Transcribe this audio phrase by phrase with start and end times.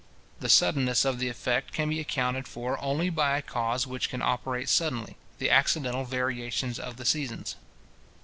[0.39, 4.19] The suddenness of the effect can be accounted for only by a cause which can
[4.19, 7.55] operate suddenly, the accidental variations of the seasons.